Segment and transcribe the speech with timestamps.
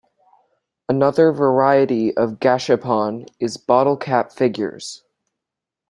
[0.89, 5.03] Another variety of gashapon is bottle cap figures.